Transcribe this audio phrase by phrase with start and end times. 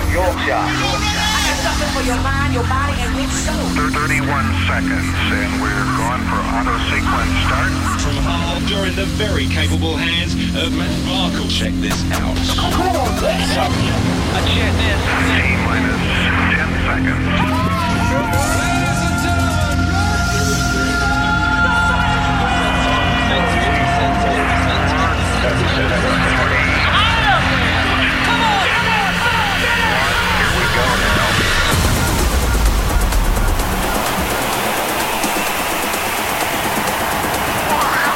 [0.00, 0.64] West Yorkshire.
[1.60, 3.54] something for your mind, your body, and your soul.
[3.92, 4.24] 31
[4.66, 7.72] seconds, and we're going for auto sequence start.
[8.00, 11.48] From Hull, during the very capable hands of Matt Markle.
[11.48, 12.36] Check this out.
[12.56, 13.72] Come on, let's up.
[14.48, 14.56] T
[15.68, 16.00] minus
[16.56, 17.90] 10 seconds.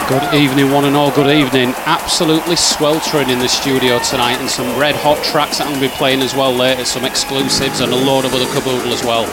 [0.06, 1.10] Good evening, one and all.
[1.10, 1.72] Good evening.
[1.86, 5.88] Absolutely sweltering in the studio tonight, and some red hot tracks that I'm going to
[5.88, 6.84] be playing as well later.
[6.84, 9.24] Some exclusives and a load of other caboodle as well.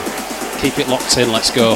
[0.62, 1.30] Keep it locked in.
[1.30, 1.74] Let's go.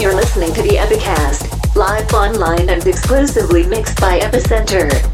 [0.00, 5.13] You're listening to the Epicast, live online and exclusively mixed by Epicentre.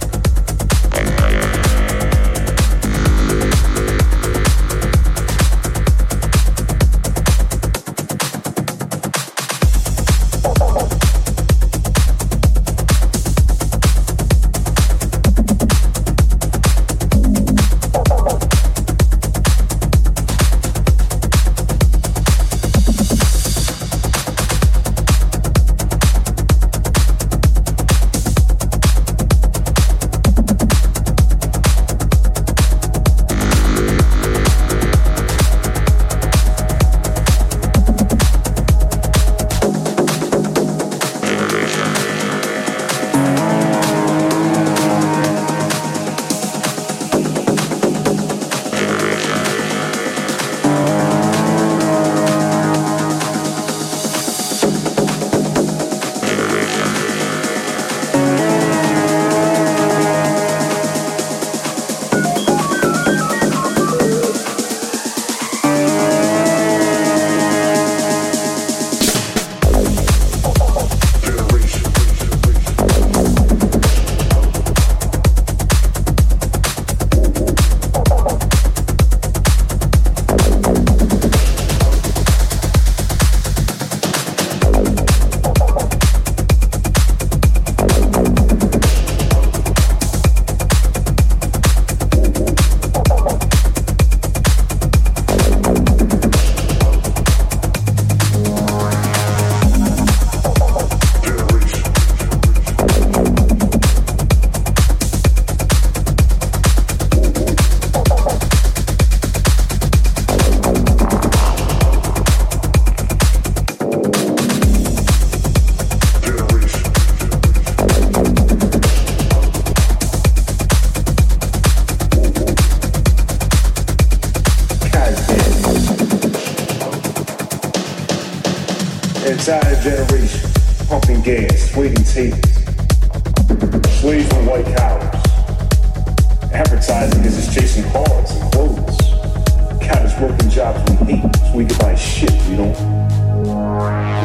[140.61, 142.77] We hate so we can buy shit we don't.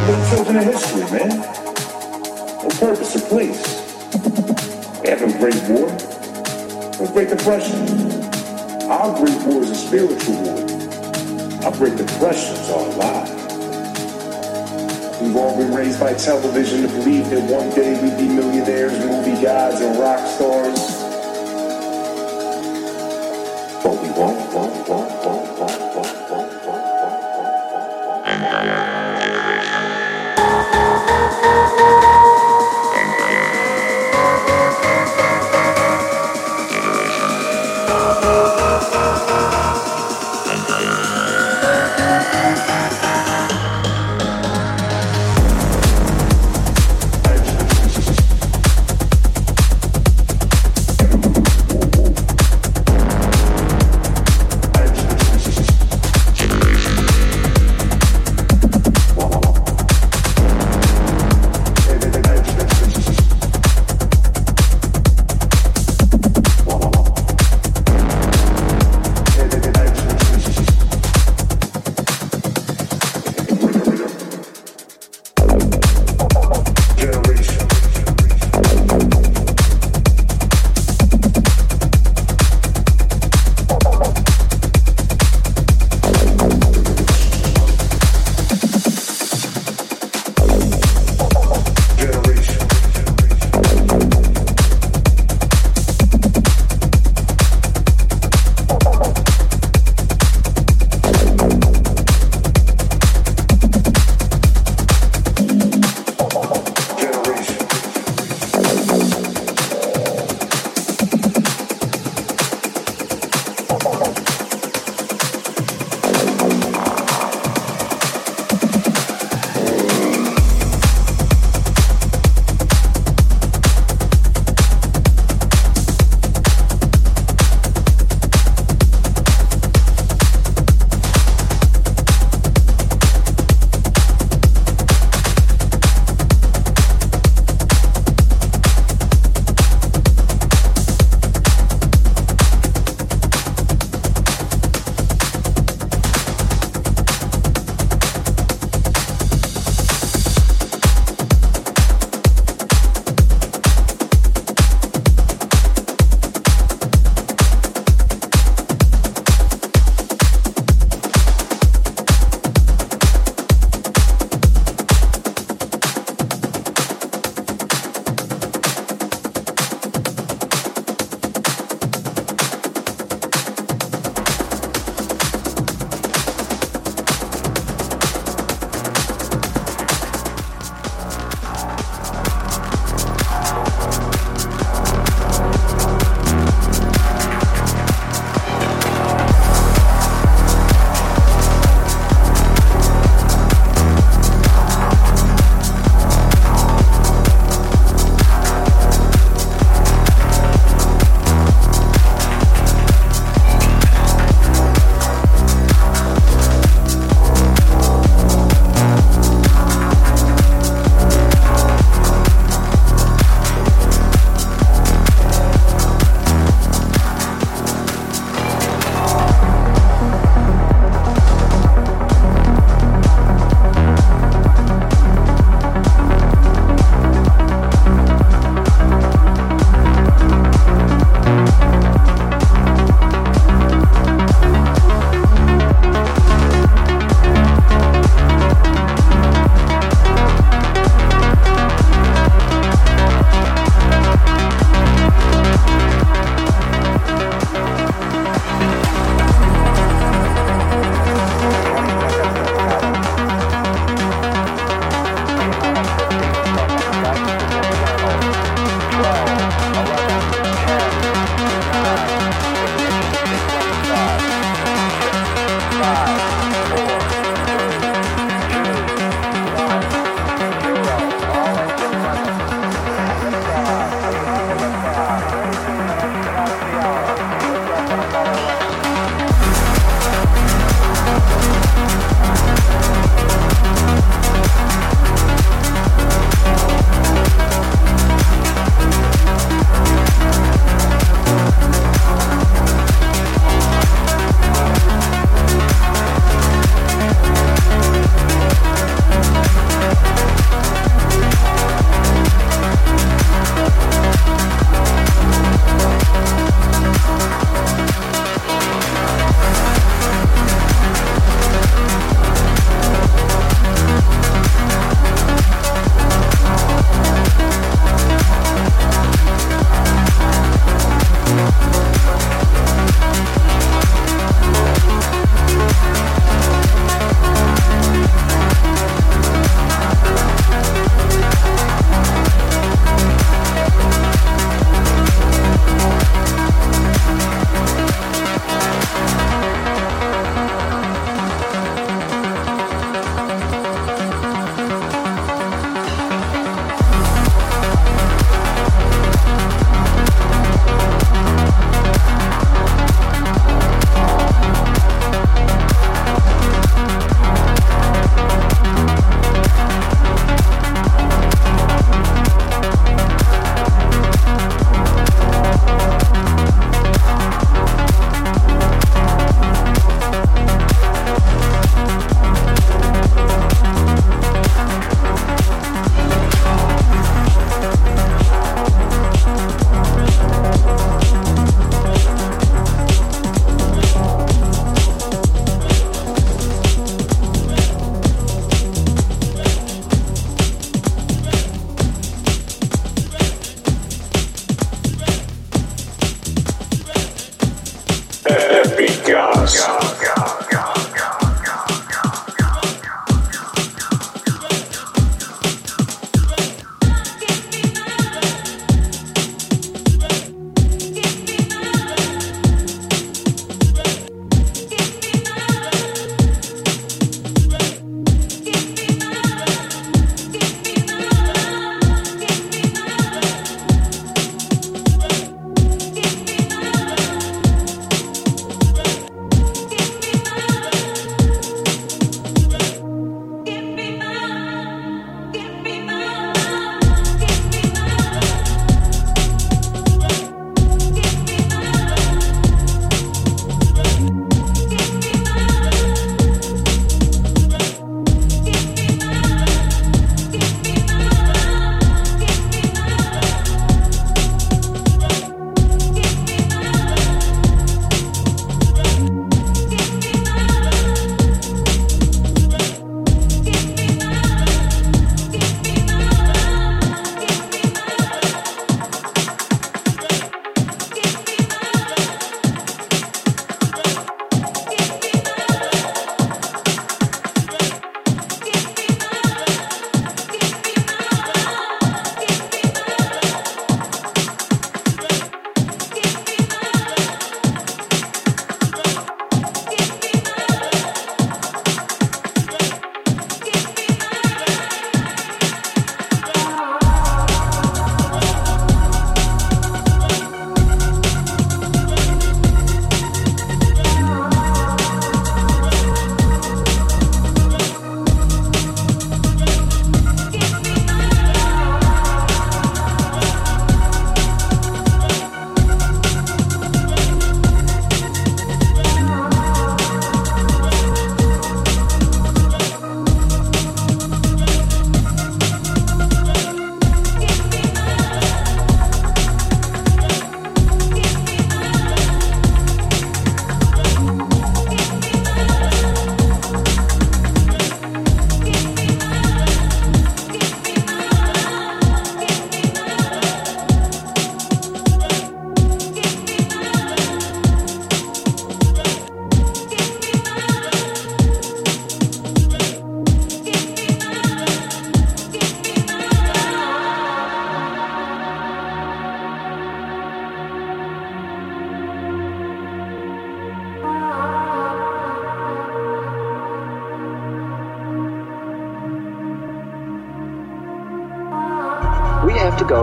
[0.05, 1.29] We're children of history, man.
[2.59, 3.63] No purpose or place.
[5.01, 5.87] We have a great war.
[6.99, 7.87] No great depression.
[8.91, 10.59] Our great war is a spiritual war.
[11.63, 13.31] Our great depression is our lives.
[15.21, 19.41] We've all been raised by television to believe that one day we'd be millionaires, movie
[19.41, 20.94] gods, and rock stars.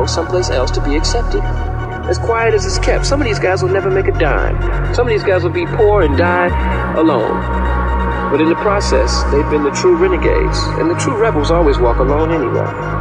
[0.06, 1.42] Someplace else to be accepted.
[2.08, 4.94] As quiet as it's kept, some of these guys will never make a dime.
[4.94, 6.48] Some of these guys will be poor and die
[6.96, 7.40] alone.
[8.30, 11.98] But in the process, they've been the true renegades, and the true rebels always walk
[11.98, 12.91] alone anyway.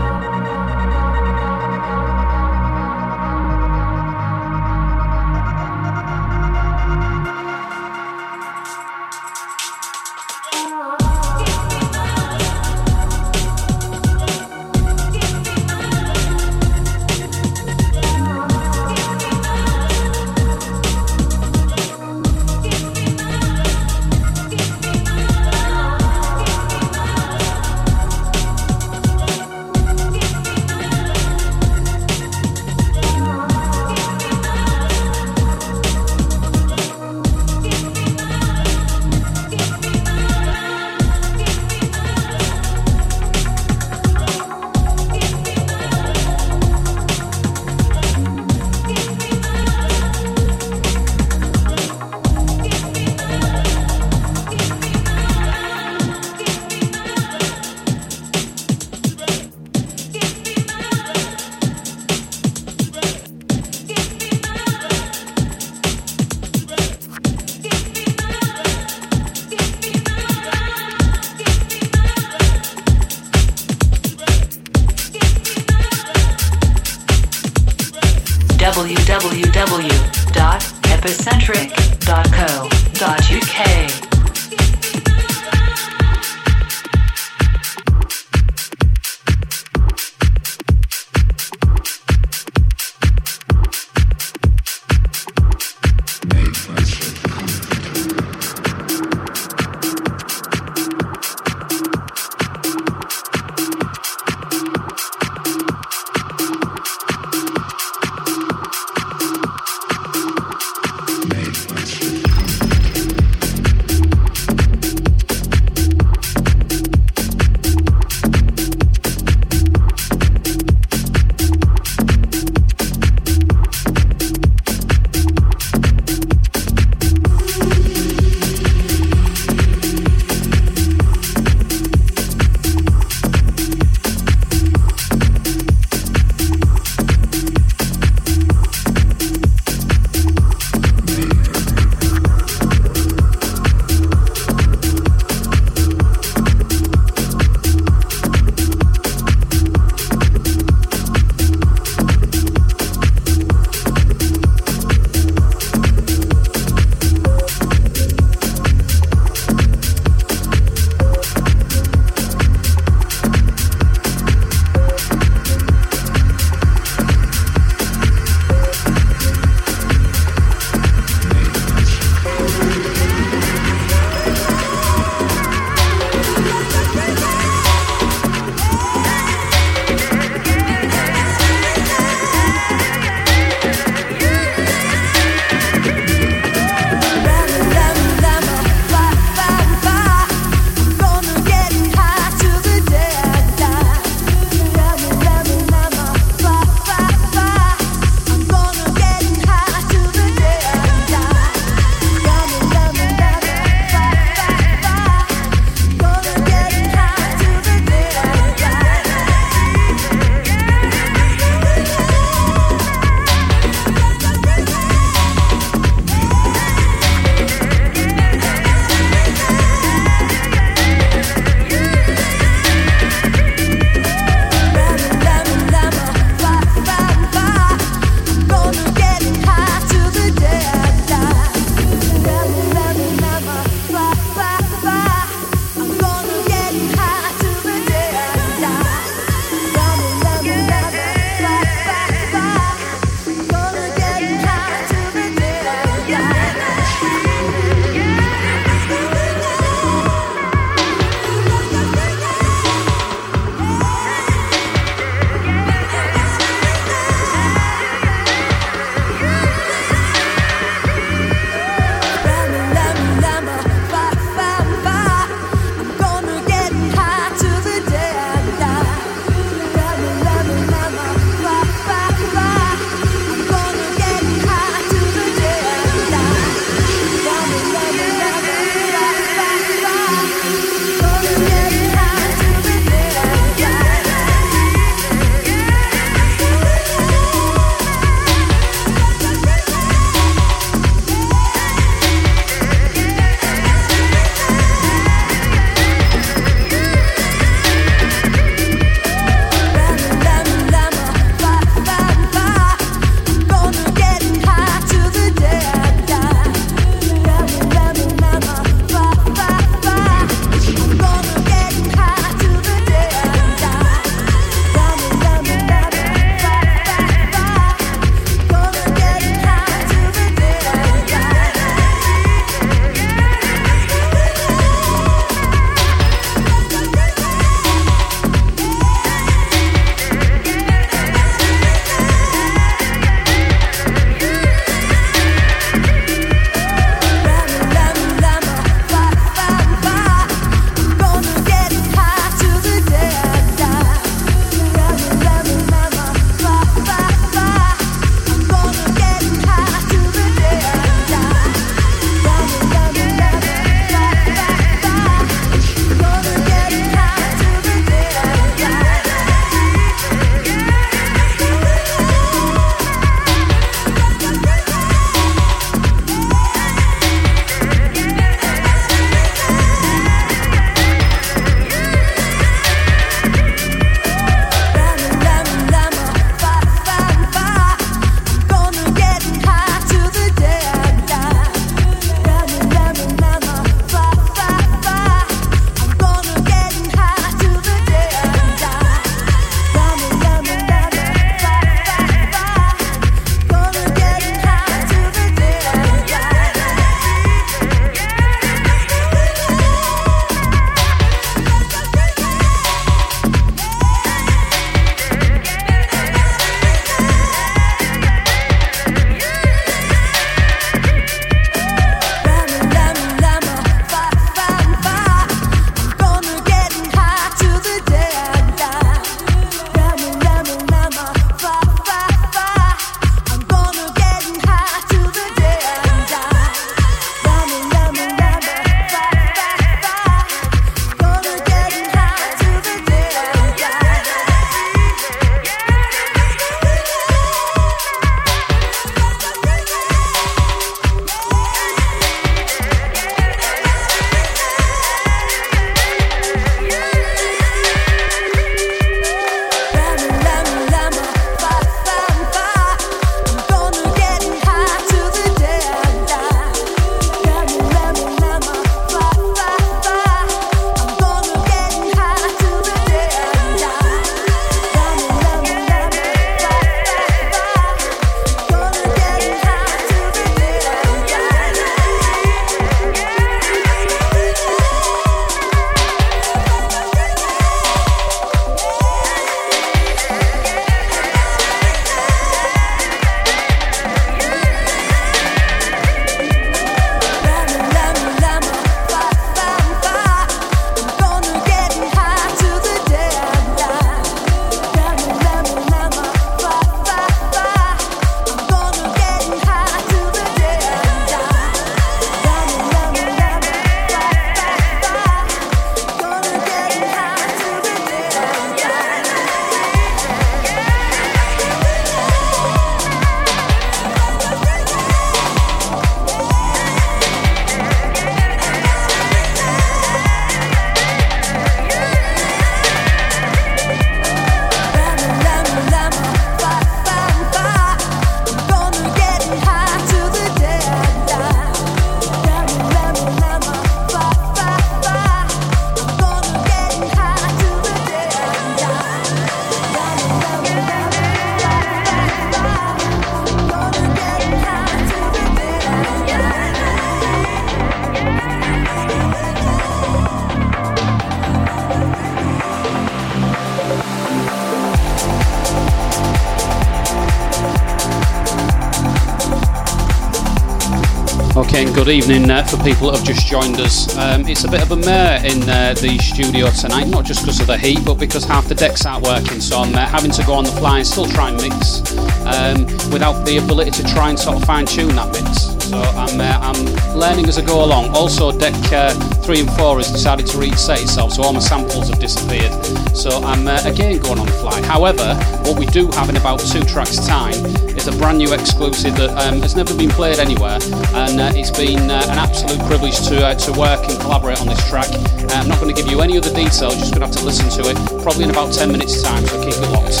[561.88, 563.96] Good evening uh, for people that have just joined us.
[563.96, 567.40] Um, it's a bit of a mare in uh, the studio tonight, not just because
[567.40, 569.40] of the heat, but because half the decks aren't working.
[569.40, 571.96] So I'm uh, having to go on the fly and still try and mix
[572.26, 575.57] um, without the ability to try and sort of fine tune that mix.
[575.68, 577.94] So I'm, uh, I'm learning as I go along.
[577.94, 581.90] Also, deck uh, three and four has decided to reset itself, so all my samples
[581.90, 582.54] have disappeared.
[582.96, 584.64] So I'm uh, again going on the fly.
[584.64, 587.34] However, what we do have in about two tracks' time
[587.76, 590.58] is a brand new exclusive that um, has never been played anywhere,
[590.96, 594.46] and uh, it's been uh, an absolute privilege to uh, to work and collaborate on
[594.46, 594.88] this track.
[595.36, 597.50] I'm not going to give you any other details; just going to have to listen
[597.62, 599.26] to it, probably in about 10 minutes' time.
[599.26, 600.00] So keep it locked.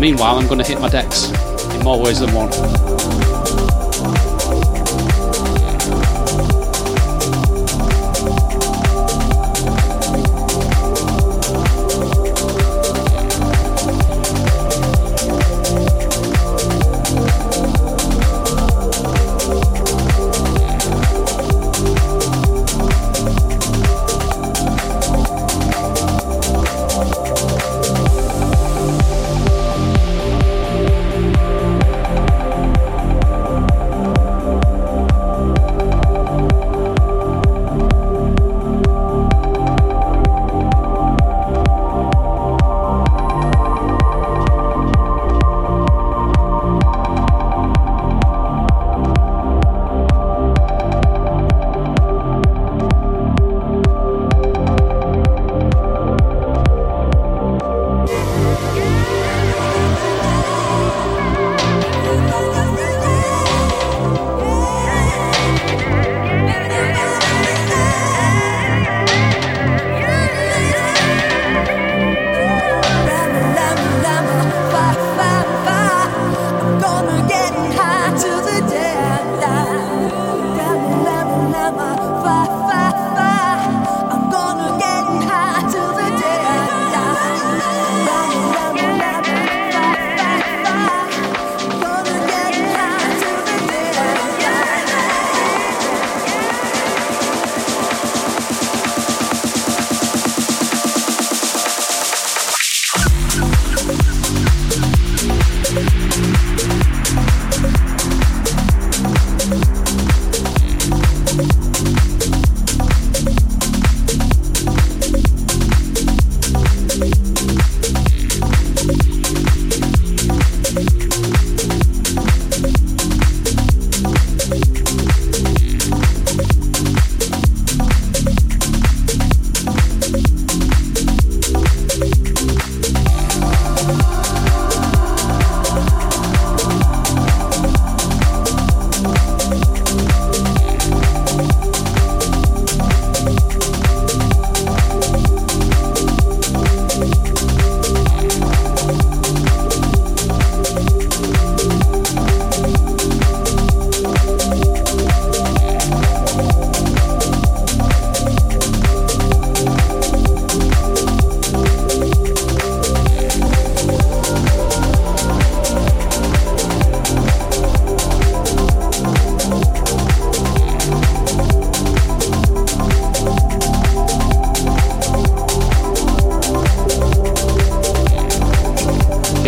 [0.00, 1.30] Meanwhile, I'm going to hit my decks
[1.74, 2.48] in more ways than one.
[4.00, 4.29] Thank.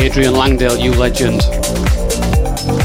[0.02, 1.38] Adrian Langdale, you legend.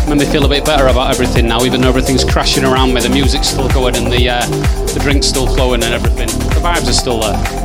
[0.08, 3.02] Made me feel a bit better about everything now, even though everything's crashing around me.
[3.02, 4.46] The music's still going and the uh,
[4.94, 6.28] the drink's still flowing and everything.
[6.28, 7.57] The vibes are still there.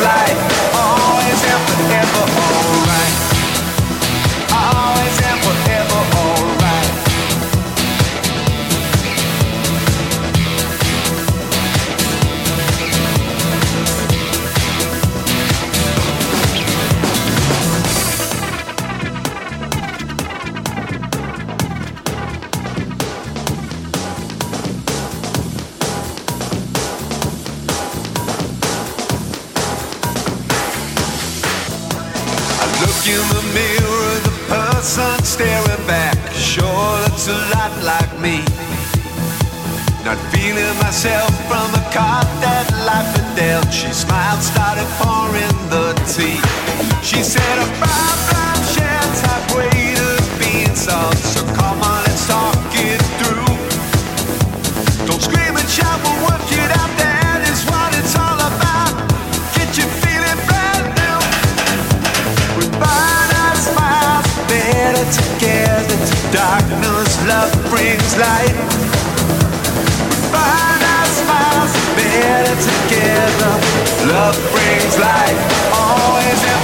[0.00, 0.77] life.
[37.82, 38.42] Like me.
[40.04, 43.70] Not feeling myself from the card that life had dealt.
[43.72, 46.40] She smiled, started pouring the tea.
[47.02, 51.16] She said, a five blind chance I've waited being salt.
[51.16, 53.52] So come on, let's talk it through.
[55.06, 56.37] Don't scream and shout, we'll
[71.06, 73.52] smiles, better together.
[74.10, 75.40] Love brings life,
[75.72, 76.57] Always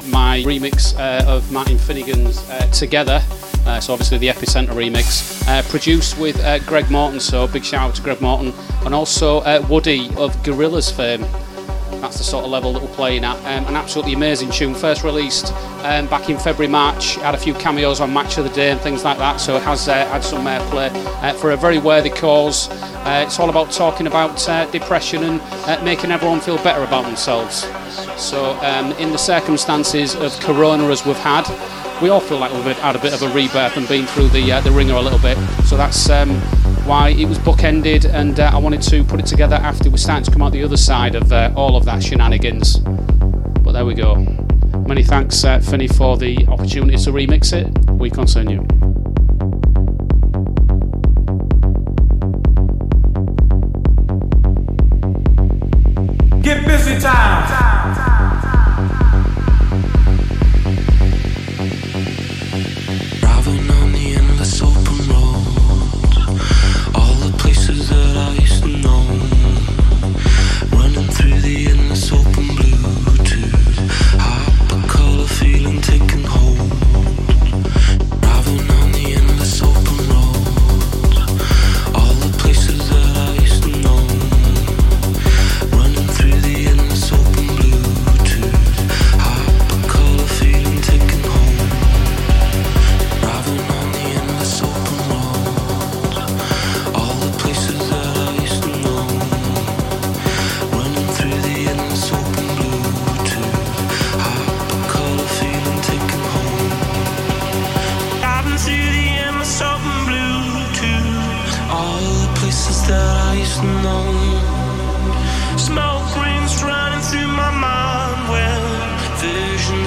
[0.00, 3.22] my remix uh, of Martin Finnigan's uh, Together.
[3.66, 7.20] Uh, so obviously the Epicentre remix, uh, produced with uh, Greg Morton.
[7.20, 8.52] So big shout out to Greg Morton
[8.84, 11.24] and also Woody of Gorillaz fame.
[12.02, 13.36] That's the sort of level that we're playing at.
[13.44, 14.74] Um, an absolutely amazing tune.
[14.74, 15.52] First released
[15.84, 17.14] um, back in February, March.
[17.14, 19.36] Had a few cameos on Match of the Day and things like that.
[19.36, 20.90] So it has uh, had some airplay
[21.22, 22.68] uh, for a very worthy cause.
[23.06, 27.04] Uh, it's all about talking about uh, depression and uh, making everyone feel better about
[27.04, 27.68] themselves.
[28.20, 31.48] So um, in the circumstances of Corona as we've had,
[32.02, 34.50] we all feel like we've had a bit of a rebirth and been through the
[34.50, 35.38] uh, the ringer a little bit.
[35.66, 36.30] So that's um,
[36.86, 40.24] why it was bookended, and uh, I wanted to put it together after we're starting
[40.24, 42.78] to come out the other side of uh, all of that shenanigans.
[42.78, 44.16] But there we go.
[44.86, 47.90] Many thanks, uh, Finney, for the opportunity to remix it.
[47.92, 48.66] We continue.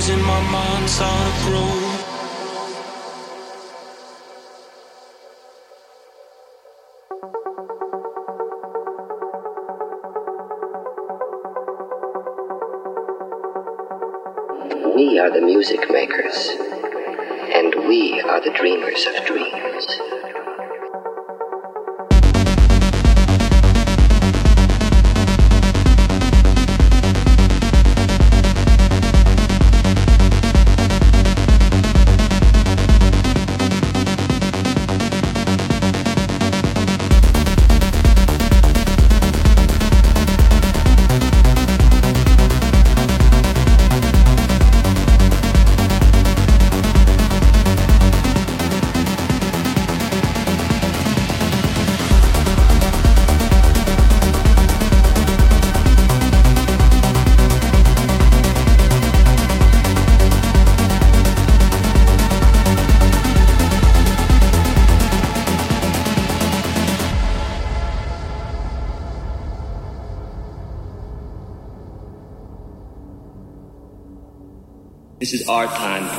[0.10, 1.85] In my mind start to grow.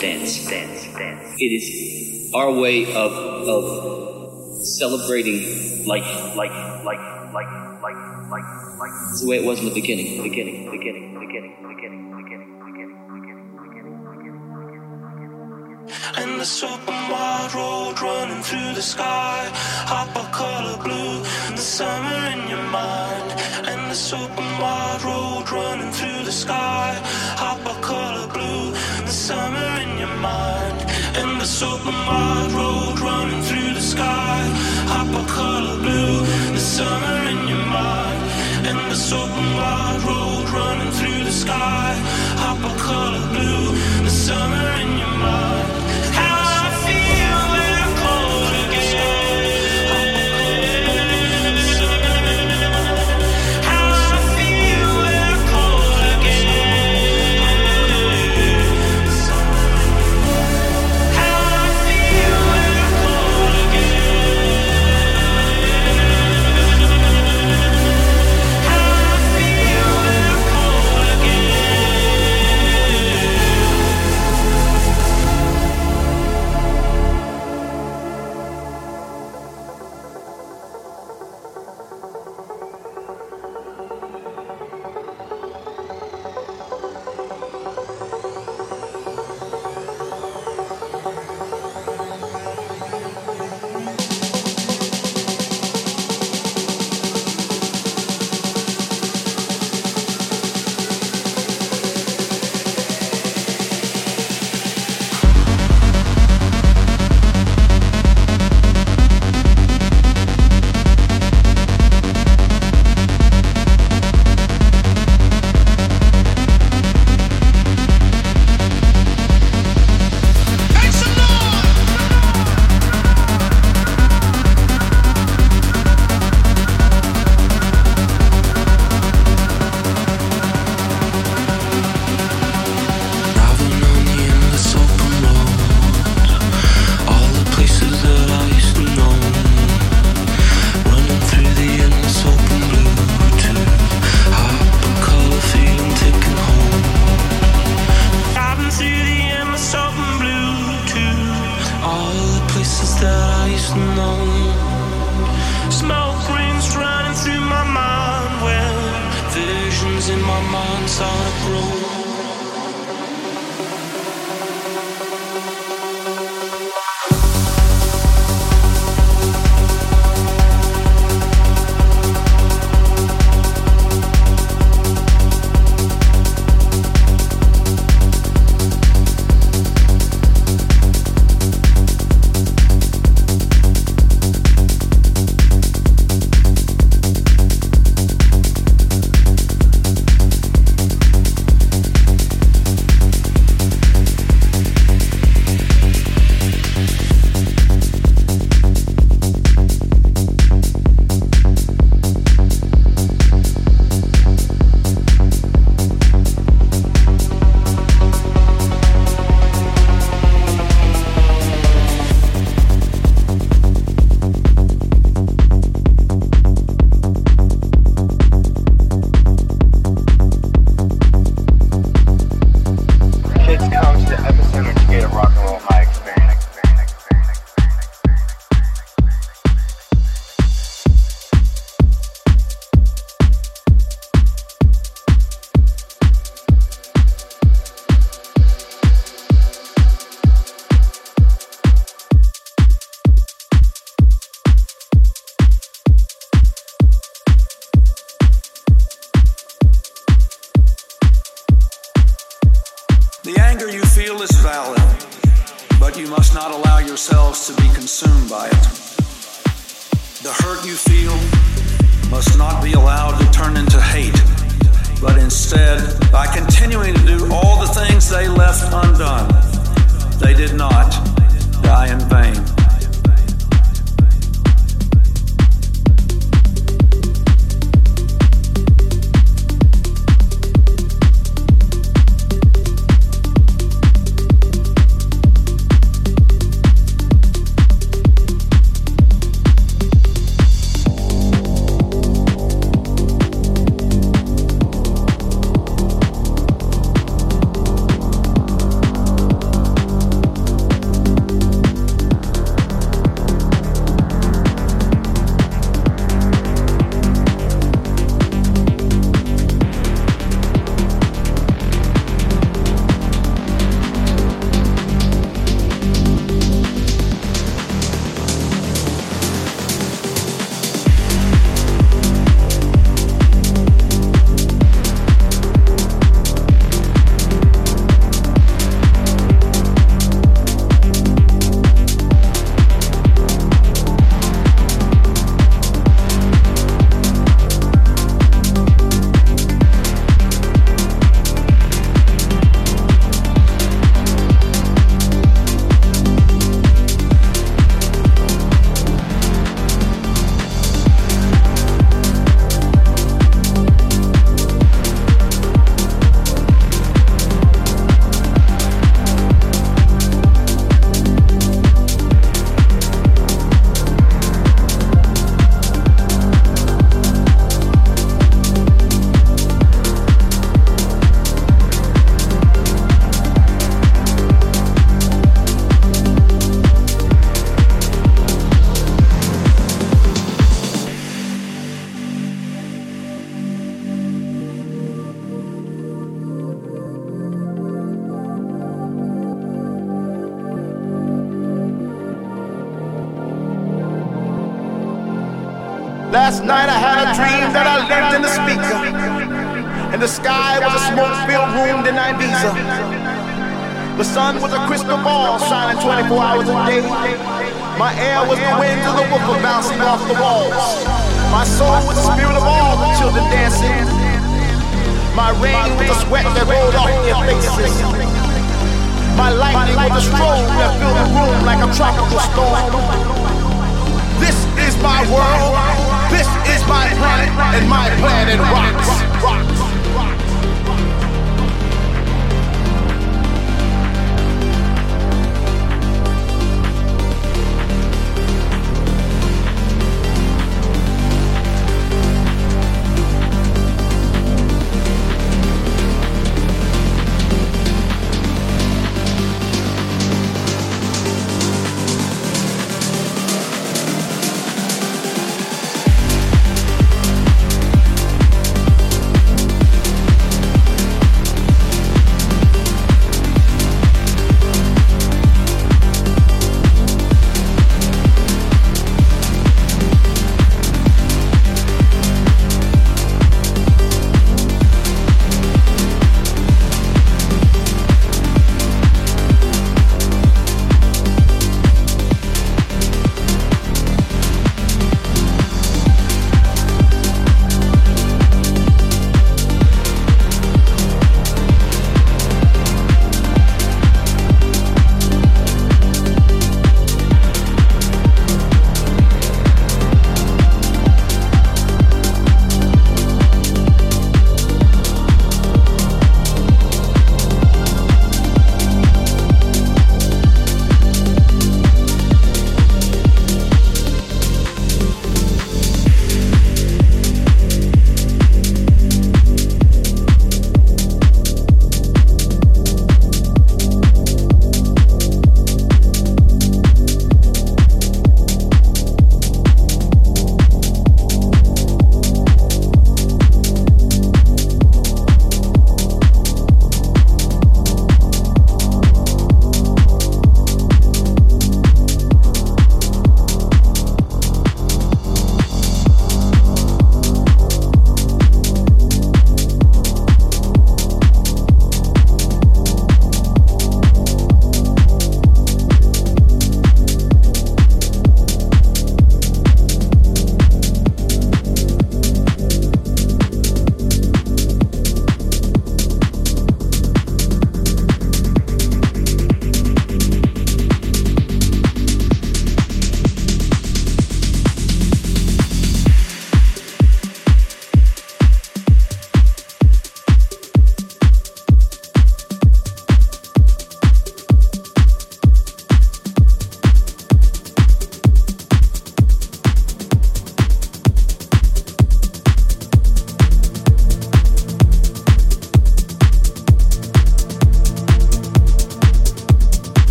[0.00, 1.36] Dance, dance, dance.
[1.38, 6.04] It is our way of of celebrating like
[6.36, 6.50] like
[6.84, 6.98] like
[7.34, 7.50] like
[7.82, 7.96] like
[8.30, 8.44] like
[8.80, 13.04] like it's the way it was in the beginning, beginning, beginning, beginning, beginning, beginning, beginning,
[13.12, 13.50] beginning.
[13.60, 15.60] Beginning, beginning.
[16.16, 19.50] And the super wide road running through the sky.
[19.84, 21.20] Hypercolour blue,
[21.54, 23.32] the summer in your mind.
[23.68, 26.98] And the super wide road running through the sky.
[27.36, 28.72] Hypercolour blue,
[29.04, 29.79] the summer
[31.16, 34.40] in the super wide road running through the sky.
[34.86, 36.20] Hypercolour blue,
[36.52, 38.20] the summer in your mind.
[38.68, 41.94] And the super wide road running through the sky.
[42.36, 43.72] Hypercolour blue,
[44.04, 44.89] the summer in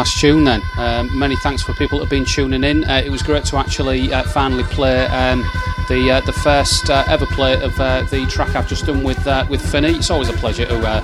[0.00, 0.62] last tune then.
[0.78, 2.84] Um, many thanks for people that have been tuning in.
[2.84, 5.44] Uh, it was great to actually uh, finally play um,
[5.90, 9.26] the uh, the first uh, ever play of uh, the track I've just done with
[9.26, 9.90] uh, with Finney.
[9.90, 11.02] It's always a pleasure to